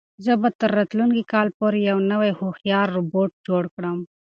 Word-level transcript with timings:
زه 0.25 0.33
به 0.41 0.49
تر 0.59 0.69
راتلونکي 0.77 1.23
کال 1.33 1.47
پورې 1.57 1.79
یو 1.89 1.97
نوی 2.11 2.31
او 2.33 2.37
هوښیار 2.39 2.87
روبوټ 2.95 3.31
جوړ 3.47 3.63
کړم. 3.75 3.97